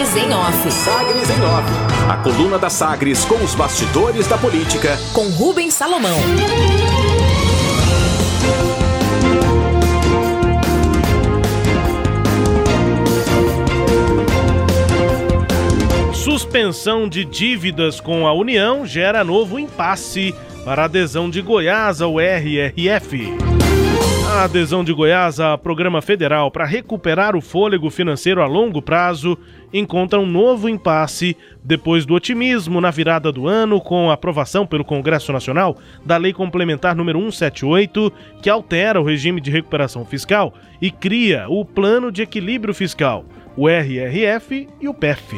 Sagres 0.00 0.16
em 0.16 0.32
Off. 0.32 0.72
Sagres 0.72 1.30
em 1.30 1.42
Off. 1.42 1.68
A 2.08 2.16
coluna 2.16 2.58
da 2.58 2.70
Sagres 2.70 3.22
com 3.26 3.34
os 3.44 3.54
bastidores 3.54 4.26
da 4.26 4.38
política. 4.38 4.98
Com 5.12 5.28
Rubens 5.28 5.74
Salomão. 5.74 6.16
Suspensão 16.14 17.06
de 17.06 17.26
dívidas 17.26 18.00
com 18.00 18.26
a 18.26 18.32
União 18.32 18.86
gera 18.86 19.22
novo 19.22 19.58
impasse 19.58 20.34
para 20.64 20.82
a 20.82 20.84
adesão 20.86 21.28
de 21.28 21.42
Goiás 21.42 22.00
ao 22.00 22.18
RRF. 22.18 23.49
A 24.30 24.44
adesão 24.44 24.84
de 24.84 24.92
Goiás 24.92 25.40
ao 25.40 25.58
Programa 25.58 26.00
Federal 26.00 26.52
para 26.52 26.64
recuperar 26.64 27.34
o 27.34 27.40
fôlego 27.40 27.90
financeiro 27.90 28.40
a 28.40 28.46
longo 28.46 28.80
prazo 28.80 29.36
encontra 29.72 30.20
um 30.20 30.24
novo 30.24 30.68
impasse 30.68 31.36
depois 31.64 32.06
do 32.06 32.14
otimismo 32.14 32.80
na 32.80 32.92
virada 32.92 33.32
do 33.32 33.48
ano 33.48 33.80
com 33.80 34.08
a 34.08 34.14
aprovação 34.14 34.64
pelo 34.64 34.84
Congresso 34.84 35.32
Nacional 35.32 35.76
da 36.06 36.16
Lei 36.16 36.32
Complementar 36.32 36.94
número 36.94 37.18
178, 37.18 38.12
que 38.40 38.48
altera 38.48 39.00
o 39.00 39.04
regime 39.04 39.40
de 39.40 39.50
recuperação 39.50 40.06
fiscal 40.06 40.54
e 40.80 40.92
cria 40.92 41.46
o 41.48 41.64
Plano 41.64 42.12
de 42.12 42.22
Equilíbrio 42.22 42.72
Fiscal, 42.72 43.24
o 43.56 43.68
RRF 43.68 44.68
e 44.80 44.88
o 44.88 44.94
PEF. 44.94 45.36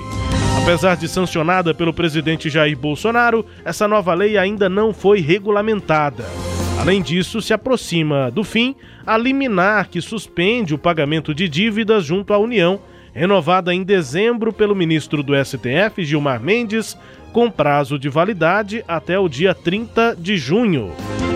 Apesar 0.62 0.97
de 0.97 1.09
sancionada 1.09 1.75
pelo 1.75 1.95
presidente 1.95 2.51
Jair 2.51 2.79
Bolsonaro, 2.79 3.45
essa 3.65 3.89
nova 3.89 4.12
lei 4.12 4.37
ainda 4.37 4.69
não 4.69 4.93
foi 4.93 5.20
regulamentada. 5.20 6.52
Além 6.83 7.01
disso, 7.01 7.41
se 7.41 7.55
aproxima 7.55 8.29
do 8.29 8.43
fim 8.43 8.75
a 9.07 9.17
liminar 9.17 9.89
que 9.89 10.01
suspende 10.01 10.75
o 10.75 10.79
pagamento 10.79 11.33
de 11.33 11.49
dívidas 11.49 12.05
junto 12.05 12.35
à 12.35 12.39
União, 12.39 12.81
renovada 13.15 13.73
em 13.73 13.85
dezembro 13.85 14.53
pelo 14.53 14.75
ministro 14.75 15.23
do 15.23 15.33
STF, 15.33 16.05
Gilmar 16.05 16.43
Mendes, 16.43 16.99
com 17.33 17.49
prazo 17.49 18.01
de 18.01 18.09
validade 18.09 18.84
até 18.89 19.17
o 19.17 19.29
dia 19.29 19.55
30 19.55 20.17
de 20.19 20.37
junho. 20.37 20.91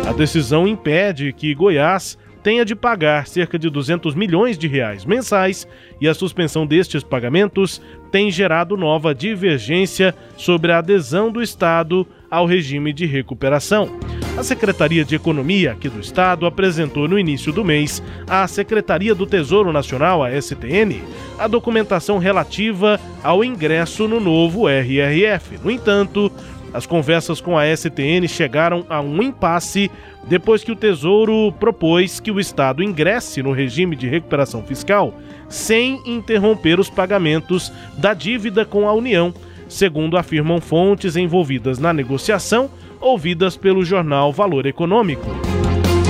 A 0.04 0.12
decisão 0.12 0.66
impede 0.66 1.32
que 1.32 1.54
Goiás 1.54 2.18
tenha 2.42 2.64
de 2.64 2.74
pagar 2.74 3.28
cerca 3.28 3.56
de 3.56 3.70
200 3.70 4.16
milhões 4.16 4.58
de 4.58 4.66
reais 4.66 5.04
mensais 5.04 5.66
e 6.00 6.08
a 6.08 6.14
suspensão 6.14 6.66
destes 6.66 7.04
pagamentos 7.04 7.80
tem 8.10 8.32
gerado 8.32 8.76
nova 8.76 9.14
divergência 9.14 10.12
sobre 10.36 10.72
a 10.72 10.78
adesão 10.78 11.30
do 11.30 11.40
Estado 11.40 12.04
ao 12.28 12.46
regime 12.46 12.92
de 12.92 13.06
recuperação. 13.06 13.96
A 14.36 14.42
Secretaria 14.42 15.02
de 15.02 15.14
Economia 15.14 15.72
aqui 15.72 15.88
do 15.88 15.98
Estado 15.98 16.44
apresentou 16.44 17.08
no 17.08 17.18
início 17.18 17.50
do 17.54 17.64
mês 17.64 18.02
à 18.28 18.46
Secretaria 18.46 19.14
do 19.14 19.24
Tesouro 19.24 19.72
Nacional, 19.72 20.22
a 20.22 20.30
STN, 20.30 21.00
a 21.38 21.48
documentação 21.48 22.18
relativa 22.18 23.00
ao 23.22 23.42
ingresso 23.42 24.06
no 24.06 24.20
novo 24.20 24.68
RRF. 24.68 25.58
No 25.64 25.70
entanto, 25.70 26.30
as 26.74 26.84
conversas 26.84 27.40
com 27.40 27.56
a 27.56 27.64
STN 27.74 28.28
chegaram 28.28 28.84
a 28.90 29.00
um 29.00 29.22
impasse 29.22 29.90
depois 30.28 30.62
que 30.62 30.70
o 30.70 30.76
Tesouro 30.76 31.50
propôs 31.52 32.20
que 32.20 32.30
o 32.30 32.38
Estado 32.38 32.82
ingresse 32.82 33.42
no 33.42 33.52
regime 33.52 33.96
de 33.96 34.06
recuperação 34.06 34.62
fiscal 34.62 35.14
sem 35.48 36.02
interromper 36.04 36.78
os 36.78 36.90
pagamentos 36.90 37.72
da 37.96 38.12
dívida 38.12 38.66
com 38.66 38.86
a 38.86 38.92
União, 38.92 39.32
segundo 39.66 40.18
afirmam 40.18 40.60
fontes 40.60 41.16
envolvidas 41.16 41.78
na 41.78 41.90
negociação 41.90 42.70
ouvidas 43.00 43.56
pelo 43.56 43.84
jornal 43.84 44.32
Valor 44.32 44.66
Econômico. 44.66 45.26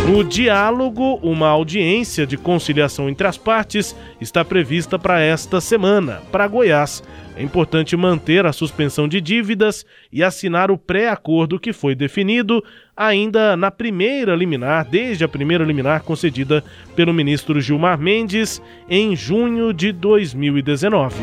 No 0.07 0.23
diálogo, 0.23 1.19
uma 1.21 1.49
audiência 1.49 2.25
de 2.25 2.37
conciliação 2.37 3.09
entre 3.09 3.27
as 3.27 3.37
partes 3.37 3.97
está 4.21 4.45
prevista 4.45 4.97
para 4.97 5.21
esta 5.21 5.61
semana, 5.61 6.23
para 6.31 6.47
Goiás. 6.47 7.03
É 7.37 7.43
importante 7.43 7.97
manter 7.97 8.47
a 8.47 8.53
suspensão 8.53 9.09
de 9.09 9.21
dívidas 9.21 9.85
e 10.13 10.23
assinar 10.23 10.71
o 10.71 10.79
pré-acordo 10.79 11.59
que 11.59 11.73
foi 11.73 11.97
definido 11.97 12.63
ainda 12.97 13.57
na 13.57 13.71
primeira 13.71 14.37
liminar, 14.37 14.87
desde 14.89 15.25
a 15.25 15.29
primeira 15.29 15.65
liminar 15.65 16.03
concedida 16.05 16.63
pelo 16.95 17.13
ministro 17.13 17.61
Gilmar 17.61 17.99
Mendes 17.99 18.63
em 18.89 19.17
junho 19.17 19.73
de 19.73 19.91
2019. 19.91 21.17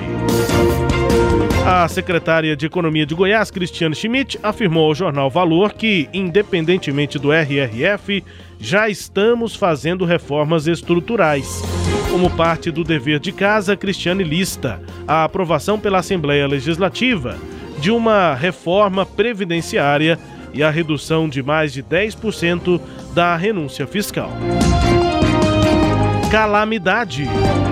A 1.66 1.88
secretária 1.88 2.58
de 2.58 2.66
Economia 2.66 3.06
de 3.06 3.16
Goiás, 3.16 3.50
Cristiane 3.50 3.96
Schmidt, 3.96 4.38
afirmou 4.44 4.88
ao 4.88 4.96
jornal 4.96 5.30
Valor 5.30 5.72
que, 5.72 6.10
independentemente 6.14 7.18
do 7.18 7.32
RRF, 7.32 8.22
já 8.60 8.90
estamos 8.90 9.56
fazendo 9.56 10.04
reformas 10.04 10.68
estruturais. 10.68 11.62
Como 12.12 12.30
parte 12.30 12.70
do 12.70 12.84
dever 12.84 13.18
de 13.20 13.32
casa, 13.32 13.78
Cristiane 13.78 14.26
lista 14.26 14.82
a 15.08 15.24
aprovação 15.24 15.80
pela 15.80 16.00
Assembleia 16.00 16.46
Legislativa 16.46 17.38
de 17.80 17.92
uma 17.92 18.34
reforma 18.36 19.06
previdenciária 19.06 20.20
e 20.54 20.62
a 20.62 20.70
redução 20.70 21.30
de 21.30 21.42
mais 21.42 21.72
de 21.72 21.82
10% 21.82 22.80
da 23.14 23.38
renúncia 23.38 23.88
fiscal 23.88 24.30
calamidade. 26.34 27.26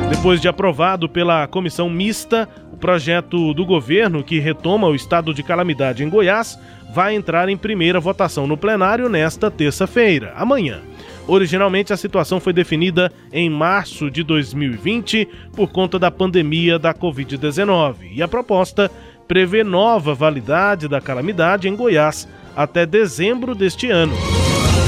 Depois 0.08 0.40
de 0.40 0.48
aprovado 0.48 1.10
pela 1.10 1.48
comissão 1.48 1.90
mista, 1.90 2.48
projeto 2.82 3.54
do 3.54 3.64
governo 3.64 4.24
que 4.24 4.40
retoma 4.40 4.88
o 4.88 4.96
estado 4.96 5.34
de 5.34 5.44
calamidade 5.44 6.04
em 6.04 6.10
Goiás 6.10 6.60
vai 6.92 7.16
entrar 7.16 7.48
em 7.48 7.56
primeira 7.56 8.00
votação 8.00 8.48
no 8.48 8.58
plenário 8.58 9.08
nesta 9.08 9.50
terça-feira, 9.50 10.34
amanhã. 10.36 10.82
Originalmente, 11.28 11.94
a 11.94 11.98
situação 11.98 12.40
foi 12.40 12.52
definida 12.52 13.14
em 13.32 13.50
março 13.50 14.10
de 14.10 14.24
2020 14.24 15.30
por 15.56 15.72
conta 15.72 16.00
da 16.00 16.10
pandemia 16.10 16.80
da 16.80 16.94
Covid-19 16.94 17.96
e 18.12 18.22
a 18.22 18.28
proposta 18.28 18.92
prevê 19.28 19.64
nova 19.64 20.14
validade 20.14 20.88
da 20.88 21.00
calamidade 21.00 21.70
em 21.70 21.76
Goiás 21.76 22.28
até 22.56 22.86
dezembro 22.86 23.56
deste 23.56 23.90
ano 23.90 24.18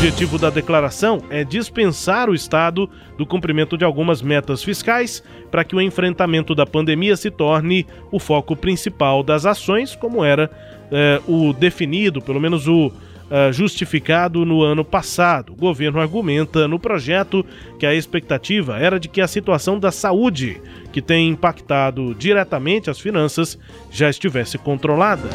objetivo 0.03 0.37
da 0.37 0.49
declaração 0.49 1.23
é 1.29 1.45
dispensar 1.45 2.29
o 2.29 2.35
Estado 2.35 2.89
do 3.17 3.25
cumprimento 3.25 3.77
de 3.77 3.85
algumas 3.85 4.21
metas 4.21 4.61
fiscais 4.61 5.23
para 5.49 5.63
que 5.63 5.77
o 5.77 5.79
enfrentamento 5.79 6.53
da 6.53 6.65
pandemia 6.65 7.15
se 7.15 7.31
torne 7.31 7.87
o 8.11 8.19
foco 8.19 8.53
principal 8.53 9.23
das 9.23 9.45
ações, 9.45 9.95
como 9.95 10.25
era 10.25 10.51
eh, 10.91 11.21
o 11.25 11.53
definido, 11.53 12.21
pelo 12.21 12.41
menos 12.41 12.67
o 12.67 12.91
eh, 13.31 13.53
justificado 13.53 14.43
no 14.43 14.61
ano 14.61 14.83
passado. 14.83 15.53
O 15.53 15.55
governo 15.55 16.01
argumenta 16.01 16.67
no 16.67 16.77
projeto 16.77 17.45
que 17.79 17.85
a 17.85 17.95
expectativa 17.95 18.77
era 18.77 18.99
de 18.99 19.07
que 19.07 19.21
a 19.21 19.27
situação 19.27 19.79
da 19.79 19.89
saúde, 19.89 20.61
que 20.91 21.01
tem 21.01 21.29
impactado 21.29 22.13
diretamente 22.13 22.89
as 22.89 22.99
finanças, 22.99 23.57
já 23.89 24.09
estivesse 24.09 24.57
controlada. 24.57 25.29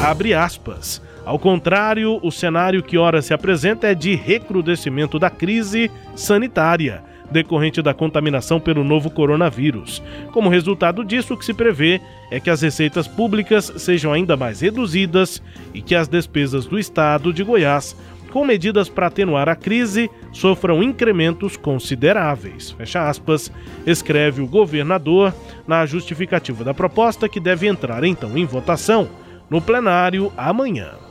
Abre 0.00 0.32
aspas. 0.32 1.02
Ao 1.26 1.40
contrário, 1.40 2.20
o 2.22 2.30
cenário 2.30 2.84
que 2.84 2.96
ora 2.96 3.20
se 3.20 3.34
apresenta 3.34 3.88
é 3.88 3.96
de 3.96 4.14
recrudescimento 4.14 5.18
da 5.18 5.28
crise 5.28 5.90
sanitária 6.14 7.02
decorrente 7.28 7.82
da 7.82 7.92
contaminação 7.92 8.60
pelo 8.60 8.84
novo 8.84 9.10
coronavírus. 9.10 10.00
Como 10.30 10.48
resultado 10.48 11.04
disso, 11.04 11.34
o 11.34 11.36
que 11.36 11.44
se 11.44 11.52
prevê 11.52 12.00
é 12.30 12.38
que 12.38 12.48
as 12.48 12.62
receitas 12.62 13.08
públicas 13.08 13.72
sejam 13.76 14.12
ainda 14.12 14.36
mais 14.36 14.60
reduzidas 14.60 15.42
e 15.74 15.82
que 15.82 15.96
as 15.96 16.06
despesas 16.06 16.66
do 16.66 16.78
estado 16.78 17.32
de 17.32 17.42
Goiás, 17.42 17.96
com 18.32 18.44
medidas 18.44 18.88
para 18.88 19.08
atenuar 19.08 19.48
a 19.48 19.56
crise, 19.56 20.08
sofram 20.32 20.80
incrementos 20.80 21.56
consideráveis. 21.56 22.70
Fecha 22.70 23.08
aspas, 23.08 23.50
escreve 23.84 24.40
o 24.40 24.46
governador 24.46 25.34
na 25.66 25.84
justificativa 25.84 26.62
da 26.62 26.72
proposta 26.72 27.28
que 27.28 27.40
deve 27.40 27.66
entrar 27.66 28.04
então 28.04 28.38
em 28.38 28.44
votação 28.44 29.08
no 29.50 29.60
plenário 29.60 30.32
amanhã 30.36 31.05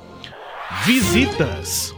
visitas. 0.86 1.96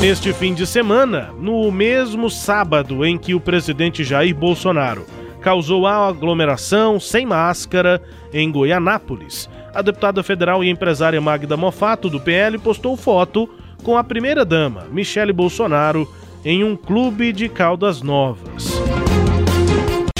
Neste 0.00 0.32
fim 0.32 0.52
de 0.52 0.66
semana, 0.66 1.30
no 1.38 1.70
mesmo 1.70 2.28
sábado 2.28 3.04
em 3.04 3.16
que 3.16 3.34
o 3.34 3.40
presidente 3.40 4.02
Jair 4.02 4.34
Bolsonaro 4.34 5.06
causou 5.40 5.86
a 5.86 6.08
aglomeração 6.08 6.98
sem 6.98 7.26
máscara 7.26 8.02
em 8.32 8.50
Goianápolis, 8.50 9.48
a 9.74 9.82
deputada 9.82 10.22
federal 10.22 10.62
e 10.62 10.70
empresária 10.70 11.20
Magda 11.20 11.56
Mofato, 11.56 12.08
do 12.08 12.20
PL, 12.20 12.58
postou 12.58 12.96
foto 12.96 13.48
com 13.82 13.96
a 13.96 14.04
primeira-dama, 14.04 14.86
Michele 14.90 15.32
Bolsonaro, 15.32 16.08
em 16.44 16.62
um 16.62 16.76
clube 16.76 17.32
de 17.32 17.48
Caldas 17.48 18.02
Novas. 18.02 18.71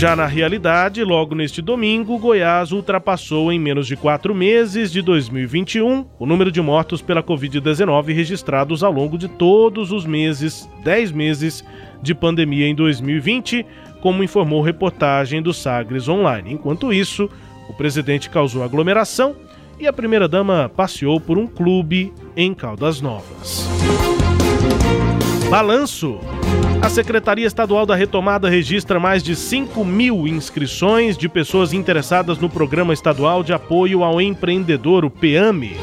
Já 0.02 0.16
na 0.16 0.26
realidade, 0.26 1.04
logo 1.04 1.32
neste 1.32 1.62
domingo, 1.62 2.18
Goiás 2.18 2.72
ultrapassou 2.72 3.52
em 3.52 3.60
menos 3.60 3.86
de 3.86 3.94
quatro 3.94 4.34
meses 4.34 4.90
de 4.90 5.00
2021 5.00 6.04
o 6.18 6.26
número 6.26 6.50
de 6.50 6.60
mortos 6.60 7.00
pela 7.00 7.22
Covid-19 7.22 8.12
registrados 8.12 8.82
ao 8.82 8.90
longo 8.90 9.16
de 9.16 9.28
todos 9.28 9.92
os 9.92 10.04
meses, 10.04 10.68
10 10.82 11.12
meses 11.12 11.64
de 12.02 12.16
pandemia 12.16 12.66
em 12.66 12.74
2020, 12.74 13.64
como 14.00 14.24
informou 14.24 14.60
reportagem 14.60 15.40
do 15.40 15.54
Sagres 15.54 16.08
Online. 16.08 16.52
Enquanto 16.52 16.92
isso, 16.92 17.30
o 17.68 17.72
presidente 17.72 18.28
causou 18.28 18.64
aglomeração 18.64 19.36
e 19.78 19.86
a 19.86 19.92
primeira-dama 19.92 20.68
passeou 20.68 21.20
por 21.20 21.38
um 21.38 21.46
clube 21.46 22.12
em 22.36 22.52
Caldas 22.52 23.00
Novas. 23.00 23.68
Balanço. 25.52 26.18
A 26.80 26.88
Secretaria 26.88 27.46
Estadual 27.46 27.84
da 27.84 27.94
Retomada 27.94 28.48
registra 28.48 28.98
mais 28.98 29.22
de 29.22 29.36
5 29.36 29.84
mil 29.84 30.26
inscrições 30.26 31.14
de 31.14 31.28
pessoas 31.28 31.74
interessadas 31.74 32.38
no 32.38 32.48
Programa 32.48 32.94
Estadual 32.94 33.42
de 33.42 33.52
Apoio 33.52 34.02
ao 34.02 34.18
Empreendedor, 34.18 35.04
o 35.04 35.10
PEAME, 35.10 35.76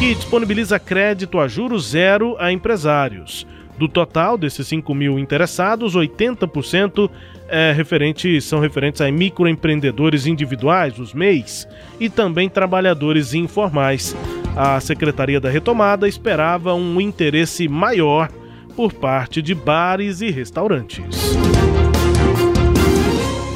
que 0.00 0.12
disponibiliza 0.12 0.76
crédito 0.76 1.38
a 1.38 1.46
juros 1.46 1.90
zero 1.90 2.34
a 2.36 2.50
empresários. 2.50 3.46
Do 3.78 3.86
total 3.86 4.36
desses 4.36 4.66
5 4.66 4.92
mil 4.92 5.16
interessados, 5.20 5.94
80% 5.94 7.08
é 7.48 7.70
referente, 7.70 8.40
são 8.40 8.58
referentes 8.58 9.00
a 9.02 9.08
microempreendedores 9.08 10.26
individuais, 10.26 10.98
os 10.98 11.14
MEIs, 11.14 11.68
e 12.00 12.10
também 12.10 12.48
trabalhadores 12.48 13.34
informais. 13.34 14.16
A 14.56 14.80
Secretaria 14.80 15.38
da 15.38 15.48
Retomada 15.48 16.08
esperava 16.08 16.74
um 16.74 17.00
interesse 17.00 17.68
maior 17.68 18.28
por 18.72 18.92
parte 18.92 19.40
de 19.40 19.54
bares 19.54 20.20
e 20.20 20.30
restaurantes. 20.30 21.36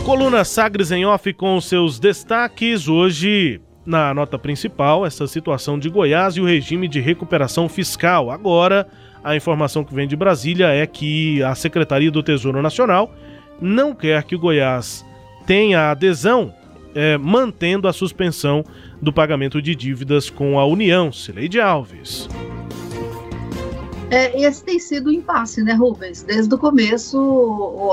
Coluna 0.04 0.44
Sagres 0.44 0.92
em 0.92 1.04
Off 1.04 1.32
com 1.32 1.60
seus 1.60 1.98
destaques. 1.98 2.86
Hoje, 2.86 3.60
na 3.84 4.14
nota 4.14 4.38
principal, 4.38 5.04
essa 5.04 5.26
situação 5.26 5.78
de 5.78 5.88
Goiás 5.88 6.36
e 6.36 6.40
o 6.40 6.46
regime 6.46 6.86
de 6.86 7.00
recuperação 7.00 7.68
fiscal. 7.68 8.30
Agora, 8.30 8.86
a 9.24 9.34
informação 9.34 9.82
que 9.82 9.94
vem 9.94 10.06
de 10.06 10.14
Brasília 10.14 10.68
é 10.68 10.86
que 10.86 11.42
a 11.42 11.54
Secretaria 11.56 12.10
do 12.10 12.22
Tesouro 12.22 12.62
Nacional 12.62 13.12
não 13.60 13.94
quer 13.94 14.22
que 14.22 14.36
o 14.36 14.38
Goiás 14.38 15.04
tenha 15.46 15.90
adesão, 15.90 16.54
é, 16.94 17.18
mantendo 17.18 17.88
a 17.88 17.92
suspensão 17.92 18.64
do 19.02 19.12
pagamento 19.12 19.60
de 19.60 19.74
dívidas 19.74 20.30
com 20.30 20.58
a 20.58 20.64
União. 20.64 21.10
Cileide 21.10 21.60
Alves. 21.60 22.28
É, 24.10 24.40
esse 24.40 24.62
tem 24.62 24.78
sido 24.78 25.08
o 25.08 25.12
impasse, 25.12 25.62
né, 25.62 25.72
Rubens? 25.72 26.22
Desde 26.22 26.54
o 26.54 26.58
começo, 26.58 27.18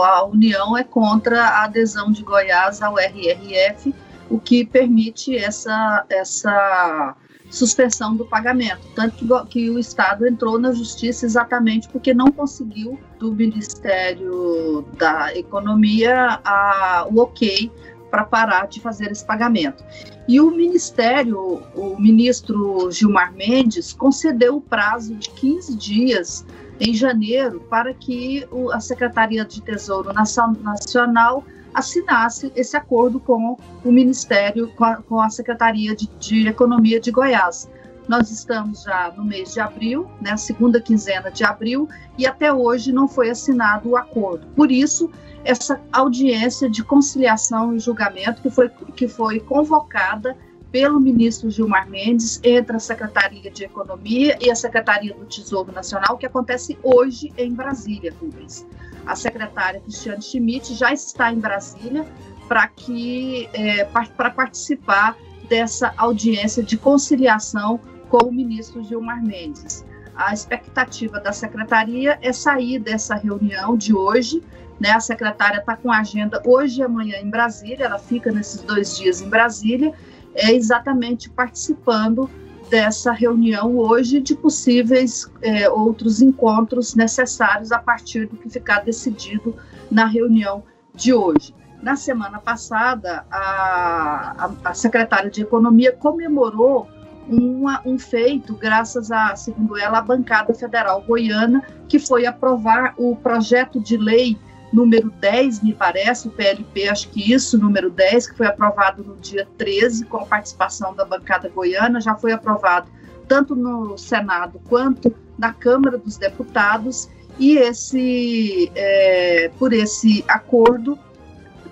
a 0.03 0.23
União 0.25 0.77
é 0.77 0.83
contra 0.83 1.43
a 1.43 1.63
adesão 1.63 2.11
de 2.11 2.21
Goiás 2.21 2.81
ao 2.81 2.99
RRF, 2.99 3.93
o 4.29 4.39
que 4.39 4.63
permite 4.63 5.35
essa, 5.35 6.05
essa 6.09 7.15
suspensão 7.49 8.15
do 8.15 8.25
pagamento. 8.25 8.81
Tanto 8.95 9.15
que, 9.17 9.47
que 9.49 9.69
o 9.71 9.79
Estado 9.79 10.27
entrou 10.27 10.59
na 10.59 10.71
justiça 10.71 11.25
exatamente 11.25 11.89
porque 11.89 12.13
não 12.13 12.31
conseguiu 12.31 12.99
do 13.19 13.33
Ministério 13.33 14.85
da 14.97 15.35
Economia 15.35 16.39
a, 16.43 17.07
o 17.09 17.21
ok 17.21 17.71
para 18.13 18.25
parar 18.25 18.67
de 18.67 18.79
fazer 18.79 19.11
esse 19.11 19.25
pagamento. 19.25 19.83
E 20.27 20.39
o 20.39 20.51
Ministério, 20.51 21.63
o 21.73 21.99
ministro 21.99 22.91
Gilmar 22.91 23.33
Mendes, 23.33 23.91
concedeu 23.91 24.57
o 24.57 24.61
prazo 24.61 25.15
de 25.15 25.31
15 25.31 25.75
dias 25.75 26.45
em 26.79 26.93
janeiro 26.93 27.61
para 27.61 27.91
que 27.91 28.47
a 28.71 28.79
Secretaria 28.79 29.43
de 29.43 29.59
Tesouro 29.63 30.13
Nacional 30.13 31.43
assinasse 31.73 32.51
esse 32.55 32.77
acordo 32.77 33.19
com 33.19 33.57
o 33.83 33.91
Ministério, 33.91 34.71
com 35.07 35.19
a, 35.19 35.29
Secretaria 35.31 35.95
de, 35.95 36.47
Economia 36.47 36.99
de 36.99 37.09
Goiás. 37.09 37.67
Nós 38.07 38.29
estamos 38.31 38.83
já 38.83 39.13
no 39.15 39.23
mês 39.23 39.53
de 39.53 39.59
abril, 39.59 40.09
né, 40.21 40.35
segunda 40.35 40.81
quinzena 40.81 41.31
de 41.31 41.43
abril, 41.43 41.87
e 42.17 42.27
até 42.27 42.51
hoje 42.51 42.91
não 42.91 43.07
foi 43.07 43.29
assinado 43.29 43.89
o 43.89 43.97
acordo. 43.97 44.45
Por 44.55 44.71
isso, 44.71 45.09
essa 45.43 45.79
audiência 45.91 46.69
de 46.69 46.83
conciliação 46.83 47.75
e 47.75 47.79
julgamento 47.79 48.41
que 48.41 48.49
foi, 48.49 48.69
que 48.69 49.07
foi 49.07 49.39
convocada 49.39 50.35
pelo 50.71 50.99
ministro 50.99 51.51
Gilmar 51.51 51.87
Mendes 51.87 52.39
entre 52.43 52.75
a 52.75 52.79
Secretaria 52.79 53.51
de 53.51 53.63
Economia 53.63 54.37
e 54.41 54.49
a 54.49 54.55
Secretaria 54.55 55.13
do 55.13 55.23
Tesouro 55.25 55.71
Nacional, 55.71 56.17
que 56.17 56.25
acontece 56.25 56.77
hoje 56.81 57.31
em 57.37 57.53
Brasília, 57.53 58.13
Rubens. 58.19 58.65
A 59.05 59.15
secretária 59.15 59.79
Cristiane 59.81 60.21
Schmidt 60.21 60.73
já 60.73 60.91
está 60.91 61.31
em 61.31 61.39
Brasília 61.39 62.05
para 62.47 62.67
que 62.67 63.47
é, 63.53 63.83
para 63.85 64.31
participar 64.31 65.15
dessa 65.47 65.93
audiência 65.97 66.63
de 66.63 66.77
conciliação 66.77 67.79
com 68.13 68.27
o 68.27 68.31
ministro 68.31 68.83
Gilmar 68.83 69.25
Mendes. 69.25 69.83
A 70.15 70.31
expectativa 70.31 71.19
da 71.19 71.33
secretaria 71.33 72.19
é 72.21 72.31
sair 72.31 72.77
dessa 72.77 73.15
reunião 73.15 73.75
de 73.75 73.95
hoje 73.95 74.43
né? 74.79 74.91
A 74.91 74.99
secretária 74.99 75.59
está 75.59 75.77
com 75.77 75.89
agenda 75.89 76.41
hoje 76.45 76.81
e 76.81 76.83
amanhã 76.83 77.17
em 77.17 77.29
Brasília, 77.29 77.85
ela 77.85 77.97
fica 77.97 78.31
nesses 78.31 78.61
dois 78.61 78.97
dias 78.97 79.21
em 79.21 79.29
Brasília, 79.29 79.93
é 80.35 80.51
exatamente 80.51 81.29
participando 81.29 82.29
dessa 82.69 83.13
reunião 83.13 83.77
hoje 83.77 84.19
de 84.19 84.35
possíveis 84.35 85.31
é, 85.41 85.69
outros 85.69 86.21
encontros 86.21 86.95
necessários 86.95 87.71
a 87.71 87.79
partir 87.79 88.27
do 88.27 88.35
que 88.35 88.49
ficar 88.49 88.79
decidido 88.83 89.55
na 89.89 90.05
reunião 90.05 90.63
de 90.93 91.13
hoje. 91.13 91.55
Na 91.81 91.95
semana 91.95 92.39
passada, 92.39 93.25
a, 93.31 94.35
a, 94.37 94.69
a 94.69 94.73
secretária 94.73 95.29
de 95.29 95.43
Economia 95.43 95.91
comemorou 95.91 96.89
uma, 97.27 97.81
um 97.85 97.97
feito, 97.97 98.55
graças 98.55 99.11
a, 99.11 99.35
segundo 99.35 99.77
ela, 99.77 99.99
a 99.99 100.01
bancada 100.01 100.53
federal 100.53 101.01
goiana, 101.01 101.63
que 101.87 101.99
foi 101.99 102.25
aprovar 102.25 102.93
o 102.97 103.15
projeto 103.15 103.79
de 103.79 103.97
lei 103.97 104.37
número 104.73 105.11
10, 105.11 105.61
me 105.61 105.73
parece, 105.73 106.27
o 106.27 106.31
PLP, 106.31 106.89
acho 106.89 107.09
que 107.09 107.31
isso, 107.31 107.59
número 107.59 107.91
10, 107.91 108.31
que 108.31 108.37
foi 108.37 108.47
aprovado 108.47 109.03
no 109.03 109.15
dia 109.17 109.47
13, 109.55 110.05
com 110.05 110.17
a 110.17 110.25
participação 110.25 110.95
da 110.95 111.05
bancada 111.05 111.47
goiana, 111.47 112.01
já 112.01 112.15
foi 112.15 112.31
aprovado 112.31 112.89
tanto 113.27 113.55
no 113.55 113.97
Senado 113.97 114.59
quanto 114.67 115.13
na 115.37 115.53
Câmara 115.53 115.97
dos 115.97 116.17
Deputados, 116.17 117.07
e 117.37 117.57
esse, 117.57 118.71
é, 118.75 119.51
por 119.59 119.73
esse 119.73 120.25
acordo, 120.27 120.97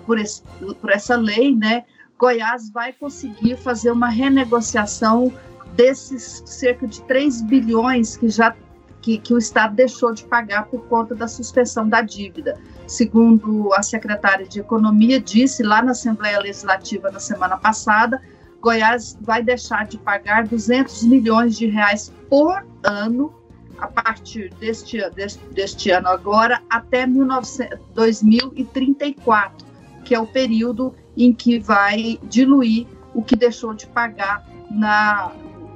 por, 0.06 0.18
esse, 0.18 0.42
por 0.80 0.90
essa 0.90 1.16
lei, 1.16 1.54
né, 1.54 1.84
Goiás 2.22 2.70
vai 2.70 2.92
conseguir 2.92 3.56
fazer 3.56 3.90
uma 3.90 4.08
renegociação 4.08 5.32
desses 5.74 6.40
cerca 6.46 6.86
de 6.86 7.02
3 7.02 7.42
bilhões 7.42 8.16
que 8.16 8.28
já 8.28 8.54
que, 9.00 9.18
que 9.18 9.34
o 9.34 9.38
Estado 9.38 9.74
deixou 9.74 10.14
de 10.14 10.22
pagar 10.22 10.66
por 10.66 10.86
conta 10.86 11.16
da 11.16 11.26
suspensão 11.26 11.88
da 11.88 12.00
dívida. 12.00 12.56
Segundo 12.86 13.74
a 13.74 13.82
secretária 13.82 14.46
de 14.46 14.60
Economia 14.60 15.20
disse 15.20 15.64
lá 15.64 15.82
na 15.82 15.90
Assembleia 15.90 16.38
Legislativa 16.38 17.10
na 17.10 17.18
semana 17.18 17.56
passada, 17.56 18.22
Goiás 18.60 19.18
vai 19.20 19.42
deixar 19.42 19.88
de 19.88 19.98
pagar 19.98 20.46
200 20.46 21.02
milhões 21.02 21.58
de 21.58 21.66
reais 21.66 22.12
por 22.30 22.64
ano 22.84 23.34
a 23.78 23.88
partir 23.88 24.54
deste, 24.60 25.10
deste, 25.10 25.44
deste 25.46 25.90
ano 25.90 26.06
agora 26.06 26.62
até 26.70 27.04
19, 27.04 27.48
2034, 27.96 29.66
que 30.04 30.14
é 30.14 30.20
o 30.20 30.26
período 30.28 30.94
em 31.16 31.32
que 31.32 31.58
vai 31.58 32.18
diluir 32.24 32.86
o 33.14 33.22
que 33.22 33.36
deixou 33.36 33.74
de 33.74 33.86
pagar 33.86 34.46
na, 34.70 35.32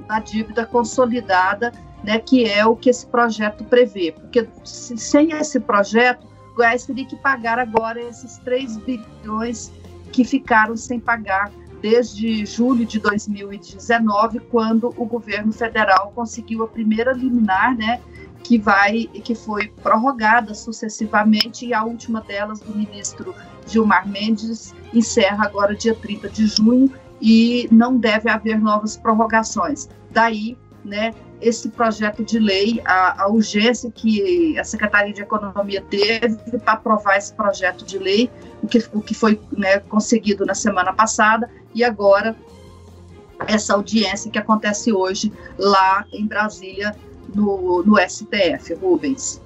na 0.07 0.19
dívida 0.19 0.65
consolidada 0.65 1.71
né, 2.03 2.19
que 2.19 2.45
é 2.45 2.65
o 2.65 2.75
que 2.75 2.89
esse 2.89 3.05
projeto 3.05 3.63
prevê. 3.63 4.11
Porque 4.11 4.47
se, 4.63 4.97
sem 4.97 5.31
esse 5.31 5.59
projeto, 5.59 6.25
Goiás 6.55 6.85
teria 6.85 7.05
que 7.05 7.15
pagar 7.17 7.59
agora 7.59 8.01
esses 8.01 8.37
3 8.39 8.77
bilhões 8.77 9.71
que 10.11 10.23
ficaram 10.23 10.75
sem 10.77 10.99
pagar 10.99 11.51
desde 11.81 12.45
julho 12.45 12.85
de 12.85 12.99
2019, 12.99 14.39
quando 14.49 14.93
o 14.97 15.05
governo 15.05 15.53
federal 15.53 16.11
conseguiu 16.15 16.63
a 16.63 16.67
primeira 16.67 17.11
liminar, 17.11 17.77
né, 17.77 18.01
que 18.47 18.57
vai 18.57 19.07
que 19.25 19.35
foi 19.35 19.67
prorrogada 19.83 20.53
sucessivamente 20.53 21.65
e 21.65 21.73
a 21.73 21.83
última 21.83 22.21
delas 22.21 22.61
do 22.61 22.73
ministro 22.73 23.35
Gilmar 23.67 24.07
Mendes 24.07 24.73
encerra 24.93 25.43
agora 25.43 25.75
dia 25.75 25.93
30 25.93 26.29
de 26.29 26.47
junho 26.47 26.89
e 27.21 27.67
não 27.69 27.97
deve 27.97 28.29
haver 28.29 28.57
novas 28.57 28.95
prorrogações. 28.95 29.89
Daí, 30.11 30.57
né, 30.85 31.13
esse 31.41 31.67
projeto 31.67 32.23
de 32.23 32.39
lei, 32.39 32.81
a, 32.85 33.23
a 33.23 33.27
urgência 33.27 33.91
que 33.91 34.57
a 34.57 34.63
Secretaria 34.63 35.13
de 35.13 35.21
Economia 35.21 35.81
teve 35.81 36.57
para 36.59 36.73
aprovar 36.73 37.17
esse 37.17 37.33
projeto 37.33 37.83
de 37.83 37.97
lei, 37.97 38.31
o 38.63 38.67
que, 38.67 38.81
o 38.93 39.01
que 39.01 39.13
foi 39.13 39.41
né, 39.57 39.79
conseguido 39.79 40.45
na 40.45 40.55
semana 40.55 40.93
passada, 40.93 41.49
e 41.75 41.83
agora 41.83 42.33
essa 43.45 43.73
audiência 43.73 44.31
que 44.31 44.39
acontece 44.39 44.93
hoje 44.93 45.33
lá 45.57 46.05
em 46.13 46.25
Brasília, 46.25 46.95
no, 47.37 47.83
no 47.83 47.95
STF, 47.97 48.73
Rubens. 48.81 49.41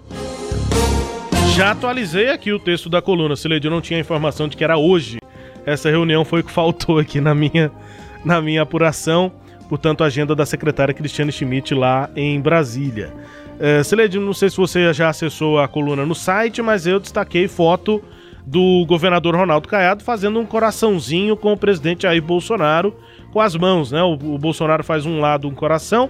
Já 1.55 1.71
atualizei 1.71 2.29
aqui 2.29 2.51
o 2.51 2.59
texto 2.59 2.89
da 2.89 3.01
coluna, 3.01 3.35
Sileide, 3.35 3.67
eu 3.67 3.71
não 3.71 3.81
tinha 3.81 3.99
informação 3.99 4.47
de 4.47 4.55
que 4.55 4.63
era 4.63 4.77
hoje. 4.77 5.19
Essa 5.65 5.89
reunião 5.89 6.25
foi 6.25 6.39
o 6.39 6.43
que 6.43 6.51
faltou 6.51 6.97
aqui 6.97 7.21
na 7.21 7.35
minha, 7.35 7.71
na 8.23 8.41
minha 8.41 8.61
apuração 8.61 9.31
portanto, 9.71 10.03
a 10.03 10.07
agenda 10.07 10.35
da 10.35 10.45
secretária 10.45 10.93
Cristiane 10.93 11.31
Schmidt 11.31 11.73
lá 11.73 12.09
em 12.13 12.41
Brasília. 12.41 13.13
É, 13.57 13.81
Celede, 13.81 14.19
não 14.19 14.33
sei 14.33 14.49
se 14.49 14.57
você 14.57 14.91
já 14.91 15.07
acessou 15.07 15.59
a 15.59 15.67
coluna 15.67 16.05
no 16.05 16.13
site, 16.13 16.61
mas 16.61 16.85
eu 16.85 16.99
destaquei 16.99 17.47
foto 17.47 18.03
do 18.45 18.85
governador 18.85 19.33
Ronaldo 19.33 19.69
Caiado 19.69 20.03
fazendo 20.03 20.41
um 20.41 20.45
coraçãozinho 20.45 21.37
com 21.37 21.53
o 21.53 21.57
presidente 21.57 22.01
Jair 22.01 22.21
Bolsonaro 22.21 22.93
com 23.31 23.39
as 23.39 23.55
mãos, 23.55 23.93
né? 23.93 24.03
O, 24.03 24.11
o 24.11 24.37
Bolsonaro 24.37 24.83
faz 24.83 25.05
um 25.05 25.21
lado 25.21 25.47
um 25.47 25.55
coração, 25.55 26.09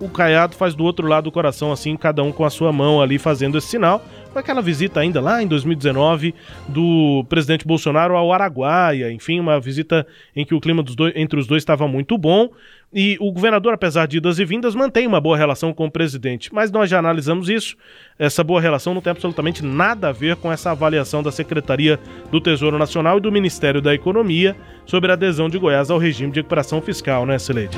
o 0.00 0.08
Caiado 0.08 0.54
faz 0.54 0.74
do 0.74 0.84
outro 0.84 1.06
lado 1.06 1.24
do 1.24 1.32
coração, 1.32 1.72
assim, 1.72 1.96
cada 1.96 2.22
um 2.22 2.30
com 2.30 2.44
a 2.44 2.50
sua 2.50 2.72
mão 2.72 3.00
ali 3.02 3.18
fazendo 3.18 3.58
esse 3.58 3.68
sinal. 3.68 4.04
Foi 4.32 4.40
aquela 4.40 4.62
visita 4.62 5.00
ainda 5.00 5.20
lá 5.20 5.42
em 5.42 5.46
2019 5.46 6.34
do 6.68 7.24
presidente 7.28 7.66
Bolsonaro 7.66 8.16
ao 8.16 8.32
Araguaia, 8.32 9.10
enfim, 9.10 9.40
uma 9.40 9.58
visita 9.58 10.06
em 10.36 10.44
que 10.44 10.54
o 10.54 10.60
clima 10.60 10.82
dois, 10.82 11.12
entre 11.16 11.40
os 11.40 11.46
dois 11.46 11.62
estava 11.62 11.88
muito 11.88 12.16
bom. 12.16 12.50
E 12.92 13.18
o 13.20 13.30
governador, 13.30 13.74
apesar 13.74 14.06
de 14.06 14.16
idas 14.16 14.38
e 14.38 14.44
vindas, 14.44 14.74
mantém 14.74 15.06
uma 15.06 15.20
boa 15.20 15.36
relação 15.36 15.74
com 15.74 15.86
o 15.86 15.90
presidente. 15.90 16.54
Mas 16.54 16.70
nós 16.70 16.88
já 16.88 16.98
analisamos 16.98 17.48
isso. 17.48 17.76
Essa 18.18 18.42
boa 18.42 18.60
relação 18.60 18.94
não 18.94 19.02
tem 19.02 19.10
absolutamente 19.10 19.62
nada 19.62 20.08
a 20.08 20.12
ver 20.12 20.36
com 20.36 20.50
essa 20.50 20.70
avaliação 20.70 21.22
da 21.22 21.30
Secretaria 21.30 21.98
do 22.30 22.40
Tesouro 22.40 22.78
Nacional 22.78 23.18
e 23.18 23.20
do 23.20 23.32
Ministério 23.32 23.82
da 23.82 23.94
Economia 23.94 24.56
sobre 24.86 25.10
a 25.10 25.14
adesão 25.14 25.50
de 25.50 25.58
Goiás 25.58 25.90
ao 25.90 25.98
regime 25.98 26.32
de 26.32 26.40
recuperação 26.40 26.80
fiscal, 26.80 27.26
né, 27.26 27.38
Sileide? 27.38 27.76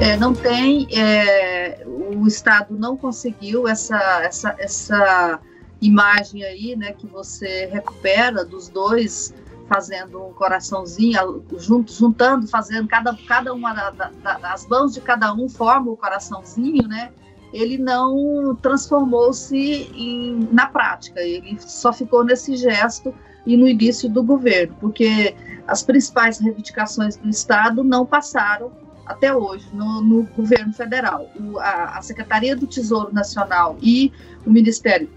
É, 0.00 0.16
não 0.16 0.32
tem. 0.32 0.86
É, 0.96 1.84
o 1.86 2.26
Estado 2.26 2.78
não 2.78 2.96
conseguiu 2.96 3.66
essa, 3.66 3.98
essa, 4.22 4.54
essa 4.58 5.40
imagem 5.80 6.44
aí, 6.44 6.76
né, 6.76 6.92
que 6.92 7.06
você 7.06 7.66
recupera 7.66 8.44
dos 8.44 8.68
dois 8.68 9.34
fazendo 9.68 10.24
um 10.24 10.32
coraçãozinho, 10.32 11.44
junto, 11.58 11.92
juntando, 11.92 12.46
fazendo 12.46 12.88
cada, 12.88 13.14
cada 13.26 13.52
uma 13.52 13.74
da, 13.74 13.90
da, 13.90 14.38
das 14.38 14.66
mãos 14.66 14.94
de 14.94 15.00
cada 15.00 15.34
um 15.34 15.48
forma 15.48 15.90
o 15.90 15.96
coraçãozinho, 15.96 16.88
né? 16.88 17.10
Ele 17.52 17.76
não 17.76 18.56
transformou-se 18.62 20.48
na 20.50 20.66
prática, 20.66 21.20
ele 21.20 21.58
só 21.60 21.92
ficou 21.92 22.24
nesse 22.24 22.56
gesto 22.56 23.14
e 23.46 23.56
no 23.56 23.68
início 23.68 24.08
do 24.08 24.22
governo, 24.22 24.74
porque 24.80 25.34
as 25.66 25.82
principais 25.82 26.38
reivindicações 26.38 27.16
do 27.16 27.28
Estado 27.28 27.84
não 27.84 28.06
passaram 28.06 28.70
até 29.08 29.34
hoje 29.34 29.66
no, 29.72 30.02
no 30.02 30.22
governo 30.36 30.72
federal. 30.72 31.30
O, 31.34 31.58
a, 31.58 31.98
a 31.98 32.02
Secretaria 32.02 32.54
do 32.54 32.66
Tesouro 32.66 33.12
Nacional 33.12 33.76
e 33.80 34.12
o 34.46 34.50
Ministério 34.50 35.08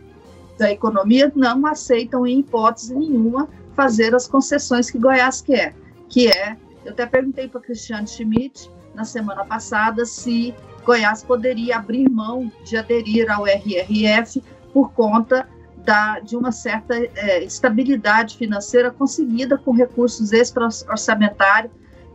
da 0.58 0.72
Economia 0.72 1.32
não 1.36 1.66
aceitam 1.66 2.26
em 2.26 2.40
hipótese 2.40 2.96
nenhuma 2.96 3.50
fazer 3.76 4.16
as 4.16 4.28
concessões 4.28 4.90
que 4.90 4.98
Goiás 4.98 5.42
quer, 5.42 5.76
que 6.10 6.28
é, 6.28 6.56
eu 6.86 6.92
até 6.92 7.06
perguntei 7.06 7.48
para 7.48 7.62
Cristiano 7.62 8.08
Schmidt 8.08 8.70
na 8.94 9.04
semana 9.04 9.46
passada 9.46 10.06
se 10.06 10.54
Goiás 10.84 11.24
poderia 11.24 11.78
abrir 11.78 12.10
mão 12.10 12.52
de 12.64 12.78
aderir 12.78 13.30
ao 13.32 13.46
RRF 13.46 14.44
por 14.74 14.92
conta 14.94 15.48
da, 15.78 16.20
de 16.20 16.36
uma 16.36 16.52
certa 16.52 16.96
é, 16.96 17.44
estabilidade 17.44 18.38
financeira 18.38 18.92
conseguida 18.92 19.58
com 19.58 19.72
recursos 19.72 20.32
extra-orçamentários, 20.32 21.72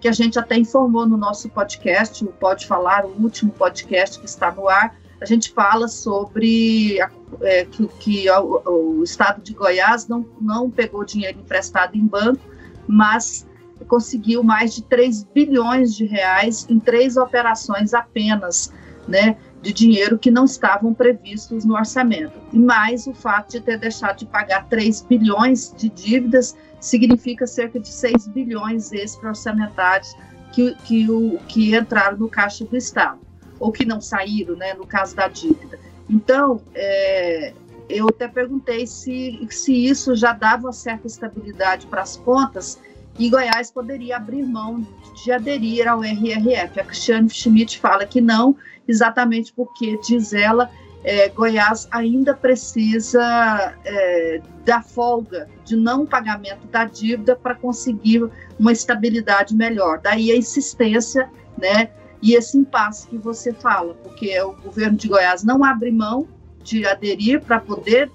que 0.06 0.08
a 0.08 0.12
gente 0.12 0.38
até 0.38 0.56
informou 0.56 1.04
no 1.04 1.16
nosso 1.16 1.48
podcast, 1.48 2.24
o 2.24 2.28
Pode 2.28 2.64
Falar, 2.64 3.04
o 3.04 3.20
último 3.20 3.50
podcast 3.50 4.20
que 4.20 4.26
está 4.26 4.52
no 4.52 4.68
ar, 4.68 4.96
a 5.20 5.24
gente 5.24 5.50
fala 5.50 5.88
sobre 5.88 7.00
é, 7.40 7.64
que, 7.64 7.88
que 7.98 8.30
o, 8.30 8.98
o, 8.98 9.02
estado 9.02 9.42
de 9.42 9.52
Goiás 9.52 10.06
não, 10.06 10.24
não 10.40 10.70
pegou 10.70 11.04
dinheiro 11.04 11.40
emprestado 11.40 11.96
em 11.96 12.06
banco, 12.06 12.40
mas 12.86 13.48
conseguiu 13.88 14.44
mais 14.44 14.76
de 14.76 14.84
3 14.84 15.24
bilhões 15.24 15.92
de 15.92 16.04
reais 16.04 16.64
em 16.70 16.78
três 16.78 17.16
operações 17.16 17.92
apenas, 17.92 18.72
né, 19.08 19.36
de 19.66 19.72
dinheiro 19.72 20.16
que 20.16 20.30
não 20.30 20.44
estavam 20.44 20.94
previstos 20.94 21.64
no 21.64 21.74
orçamento. 21.74 22.38
E 22.52 22.58
mais 22.58 23.08
o 23.08 23.12
fato 23.12 23.50
de 23.50 23.60
ter 23.60 23.76
deixado 23.76 24.18
de 24.18 24.26
pagar 24.26 24.68
3 24.68 25.02
bilhões 25.02 25.74
de 25.76 25.88
dívidas 25.88 26.56
significa 26.80 27.48
cerca 27.48 27.80
de 27.80 27.88
6 27.88 28.28
bilhões 28.28 28.92
extra-orçamentários 28.92 30.14
que, 30.52 30.72
que, 30.84 31.10
o, 31.10 31.38
que 31.48 31.76
entraram 31.76 32.16
no 32.16 32.28
caixa 32.28 32.64
do 32.64 32.76
Estado 32.76 33.18
ou 33.58 33.72
que 33.72 33.84
não 33.84 34.00
saíram, 34.00 34.54
né, 34.54 34.72
no 34.74 34.86
caso 34.86 35.16
da 35.16 35.26
dívida. 35.26 35.80
Então, 36.08 36.60
é, 36.72 37.52
eu 37.88 38.06
até 38.06 38.28
perguntei 38.28 38.86
se, 38.86 39.48
se 39.50 39.72
isso 39.72 40.14
já 40.14 40.32
dava 40.32 40.72
certa 40.72 41.08
estabilidade 41.08 41.86
para 41.86 42.02
as 42.02 42.16
contas 42.16 42.78
e 43.18 43.28
Goiás 43.28 43.72
poderia 43.72 44.16
abrir 44.16 44.44
mão 44.44 44.86
de 45.24 45.32
aderir 45.32 45.88
ao 45.88 46.04
RRF. 46.04 46.78
A 46.78 46.84
Cristiane 46.84 47.30
Schmidt 47.30 47.80
fala 47.80 48.06
que 48.06 48.20
não, 48.20 48.54
exatamente 48.88 49.52
porque, 49.52 49.98
diz 50.06 50.32
ela, 50.32 50.70
é, 51.04 51.28
Goiás 51.28 51.86
ainda 51.92 52.34
precisa 52.34 53.74
é, 53.84 54.40
da 54.64 54.82
folga 54.82 55.48
de 55.64 55.76
não 55.76 56.04
pagamento 56.04 56.66
da 56.66 56.84
dívida 56.84 57.36
para 57.36 57.54
conseguir 57.54 58.28
uma 58.58 58.72
estabilidade 58.72 59.54
melhor. 59.54 60.00
Daí 60.02 60.32
a 60.32 60.36
insistência 60.36 61.30
né, 61.56 61.90
e 62.20 62.34
esse 62.34 62.58
impasse 62.58 63.06
que 63.06 63.16
você 63.16 63.52
fala, 63.52 63.94
porque 63.94 64.40
o 64.40 64.52
governo 64.54 64.96
de 64.96 65.06
Goiás 65.06 65.44
não 65.44 65.64
abre 65.64 65.92
mão 65.92 66.26
de 66.64 66.84
aderir 66.84 67.40
para 67.40 67.60
poder 67.60 68.10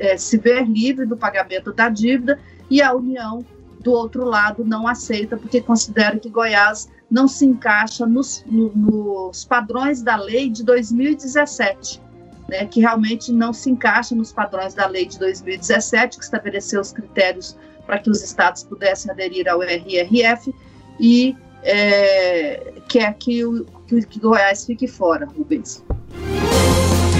é, 0.00 0.16
se 0.16 0.36
ver 0.38 0.66
livre 0.66 1.06
do 1.06 1.16
pagamento 1.16 1.72
da 1.72 1.88
dívida 1.88 2.38
e 2.68 2.82
a 2.82 2.92
União, 2.92 3.44
do 3.80 3.92
outro 3.92 4.24
lado, 4.24 4.64
não 4.64 4.88
aceita, 4.88 5.36
porque 5.36 5.60
considera 5.60 6.18
que 6.18 6.28
Goiás 6.28 6.88
não 7.10 7.26
se 7.26 7.46
encaixa 7.46 8.06
nos, 8.06 8.44
no, 8.46 8.70
nos 8.74 9.44
padrões 9.44 10.02
da 10.02 10.16
lei 10.16 10.50
de 10.50 10.62
2017. 10.64 12.00
Né, 12.48 12.64
que 12.64 12.80
realmente 12.80 13.30
não 13.30 13.52
se 13.52 13.68
encaixa 13.68 14.14
nos 14.14 14.32
padrões 14.32 14.72
da 14.72 14.86
lei 14.86 15.04
de 15.04 15.18
2017, 15.18 16.16
que 16.16 16.24
estabeleceu 16.24 16.80
os 16.80 16.92
critérios 16.92 17.54
para 17.86 17.98
que 17.98 18.08
os 18.08 18.22
estados 18.22 18.62
pudessem 18.62 19.10
aderir 19.10 19.46
ao 19.46 19.62
RRF, 19.62 20.54
e 20.98 21.36
é, 21.62 22.72
quer 22.88 23.14
que 23.14 23.44
o 23.44 23.66
que, 23.86 24.18
Goiás 24.18 24.64
fique 24.64 24.86
fora, 24.86 25.26
Rubens. 25.26 25.84